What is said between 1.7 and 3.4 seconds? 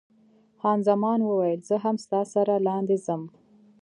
هم ستا سره لاندې ځم.